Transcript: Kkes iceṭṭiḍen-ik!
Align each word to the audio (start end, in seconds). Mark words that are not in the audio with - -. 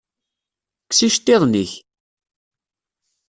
Kkes 0.83 0.99
iceṭṭiḍen-ik! 1.07 1.71